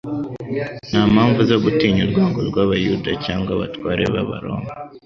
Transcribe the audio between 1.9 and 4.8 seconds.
urwango rw'Abayuda cyangwa abatware b'abaroma.